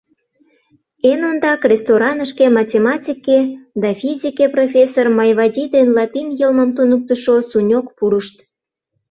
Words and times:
Эн 1.11 1.21
ондак 1.29 1.61
ресторанышке 1.71 2.45
математике 2.59 3.37
да 3.81 3.89
физике 4.01 4.45
профессор 4.55 5.05
Майвади 5.17 5.63
ден 5.73 5.87
латин 5.97 6.27
йылмым 6.39 6.69
туныктышо 6.77 7.35
Суньог 7.49 7.85
пурышт. 7.97 8.35